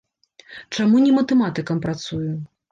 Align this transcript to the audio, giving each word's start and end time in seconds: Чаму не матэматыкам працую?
Чаму 0.77 1.03
не 1.05 1.13
матэматыкам 1.19 1.77
працую? 1.87 2.27